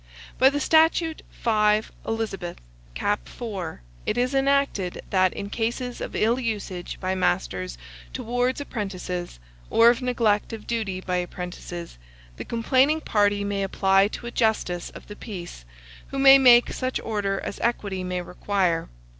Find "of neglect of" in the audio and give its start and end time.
9.91-10.65